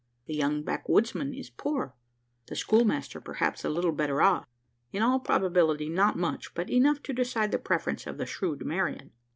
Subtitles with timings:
[0.25, 1.93] The young backwoodsman is poor;
[2.47, 4.47] the schoolmaster perhaps a little better off;
[4.91, 9.11] in all probability not much, but enough to decide the preference of the shrewd Marian."